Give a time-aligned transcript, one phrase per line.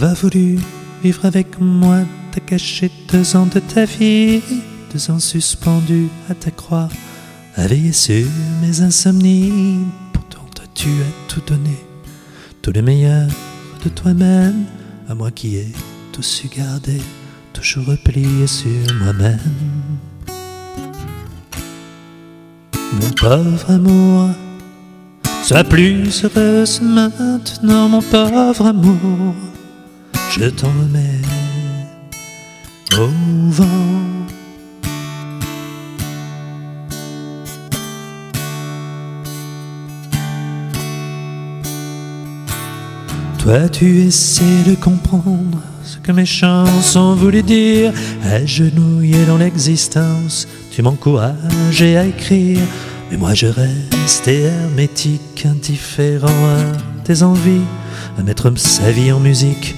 [0.00, 0.58] T'avais voulu
[1.02, 1.96] vivre avec moi,
[2.30, 4.40] t'as caché deux ans de ta vie,
[4.92, 6.88] deux ans suspendus à ta croix,
[7.56, 8.24] à veiller sur
[8.62, 9.80] mes insomnies.
[10.12, 11.76] Pourtant, toi, tu as tout donné,
[12.62, 13.26] tout le meilleur
[13.84, 14.66] de toi-même,
[15.08, 15.72] à moi qui ai
[16.12, 17.02] tout su garder,
[17.52, 19.40] toujours replié sur moi-même.
[22.92, 24.28] Mon pauvre amour,
[25.42, 29.34] sois plus heureuse maintenant, mon pauvre amour
[30.30, 31.20] je t'en remets
[32.98, 33.08] au
[33.50, 33.64] vent.
[43.38, 47.92] Toi, tu essaies de comprendre ce que mes chansons voulaient dire.
[48.22, 52.60] Agenouillé dans l'existence, tu m'encourages à écrire.
[53.10, 57.64] Mais moi, je reste hermétique, indifférent à tes envies,
[58.18, 59.74] à mettre sa vie en musique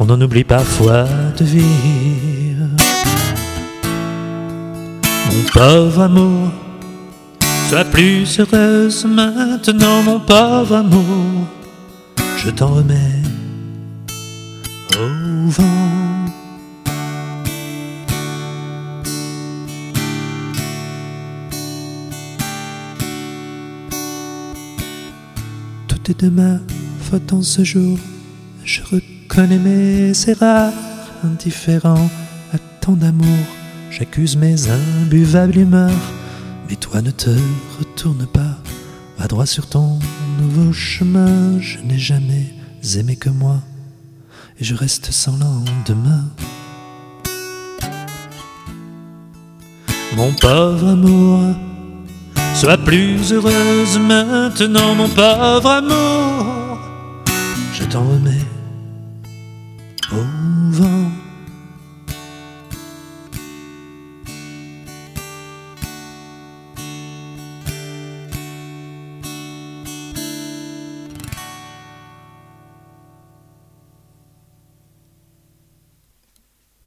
[0.00, 1.04] on en oublie parfois
[1.38, 2.66] de vivre.
[5.26, 6.48] Mon pauvre amour,
[7.68, 11.46] sois plus heureuse maintenant, mon pauvre amour,
[12.38, 13.22] je t'en remets
[14.98, 15.64] au vent.
[25.88, 26.58] Tout est de ma
[27.02, 27.98] faute en ce jour,
[28.64, 28.80] je
[29.30, 30.72] connais c'est rare,
[31.22, 32.10] indifférent
[32.52, 33.46] à tant d'amour.
[33.90, 36.12] J'accuse mes imbuvables humeurs,
[36.68, 37.30] mais toi ne te
[37.78, 38.58] retourne pas,
[39.18, 40.00] va droit sur ton
[40.40, 41.60] nouveau chemin.
[41.60, 42.52] Je n'ai jamais
[42.96, 43.58] aimé que moi,
[44.58, 46.24] et je reste sans lendemain.
[50.16, 51.54] Mon pauvre amour,
[52.54, 56.78] sois plus heureuse maintenant, mon pauvre amour.
[57.72, 58.59] Je t'en remets
[60.10, 61.19] 芬芳